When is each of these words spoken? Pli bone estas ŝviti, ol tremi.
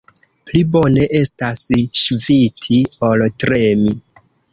Pli 0.45 0.59
bone 0.75 1.03
estas 1.19 1.61
ŝviti, 2.03 2.79
ol 3.09 3.25
tremi. 3.45 3.95